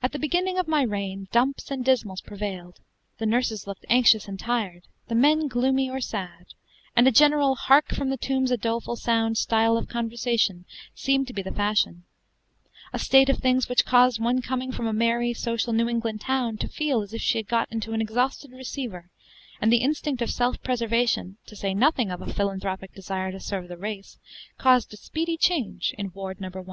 [0.00, 2.78] At the beginning of my reign, dumps and dismals prevailed;
[3.18, 6.54] the nurses looked anxious and tired, the men gloomy or sad;
[6.94, 11.32] and a general "Hark from the tombs a doleful sound" style of conversation seemed to
[11.32, 12.04] be the fashion:
[12.92, 16.56] a state of things which caused one coming from a merry, social New England town,
[16.58, 19.10] to feel as if she had got into an exhausted receiver;
[19.60, 23.66] and the instinct of self preservation, to say nothing of a philanthropic desire to serve
[23.66, 24.16] the race,
[24.58, 26.50] caused a speedy change in Ward No.
[26.50, 26.66] 1.